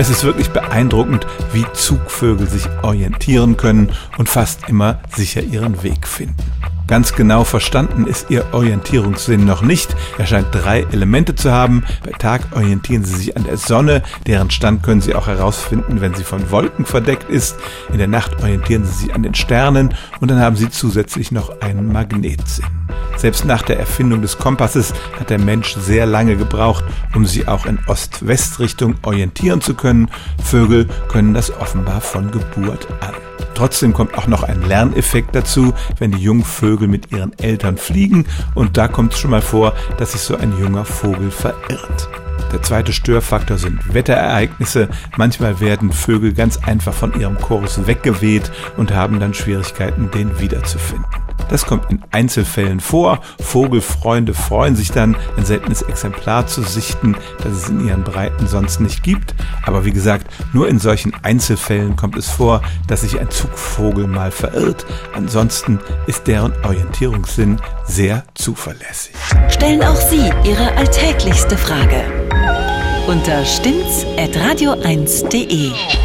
[0.00, 6.08] Es ist wirklich beeindruckend, wie Zugvögel sich orientieren können und fast immer sicher ihren Weg
[6.08, 6.42] finden.
[6.86, 9.94] Ganz genau verstanden ist ihr Orientierungssinn noch nicht.
[10.16, 11.84] Er scheint drei Elemente zu haben.
[12.02, 16.14] Bei Tag orientieren sie sich an der Sonne, deren Stand können sie auch herausfinden, wenn
[16.14, 17.56] sie von Wolken verdeckt ist.
[17.92, 21.60] In der Nacht orientieren sie sich an den Sternen und dann haben sie zusätzlich noch
[21.60, 22.79] einen Magnetsinn.
[23.20, 26.84] Selbst nach der Erfindung des Kompasses hat der Mensch sehr lange gebraucht,
[27.14, 30.08] um sich auch in Ost-West-Richtung orientieren zu können.
[30.42, 33.12] Vögel können das offenbar von Geburt an.
[33.54, 38.24] Trotzdem kommt auch noch ein Lerneffekt dazu, wenn die jungen Vögel mit ihren Eltern fliegen
[38.54, 42.08] und da kommt es schon mal vor, dass sich so ein junger Vogel verirrt.
[42.52, 44.88] Der zweite Störfaktor sind Wetterereignisse.
[45.18, 51.29] Manchmal werden Vögel ganz einfach von ihrem Kurs weggeweht und haben dann Schwierigkeiten, den wiederzufinden.
[51.50, 53.20] Das kommt in Einzelfällen vor.
[53.40, 58.80] Vogelfreunde freuen sich dann, ein seltenes Exemplar zu sichten, das es in ihren Breiten sonst
[58.80, 59.34] nicht gibt.
[59.66, 64.30] Aber wie gesagt, nur in solchen Einzelfällen kommt es vor, dass sich ein Zugvogel mal
[64.30, 64.86] verirrt.
[65.14, 69.14] Ansonsten ist deren Orientierungssinn sehr zuverlässig.
[69.48, 72.04] Stellen auch Sie Ihre alltäglichste Frage
[73.06, 75.99] unter stimmtz.radio1.de.